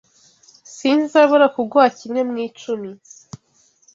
[0.75, 2.89] sinzabura kuguha kimwe mu icumi.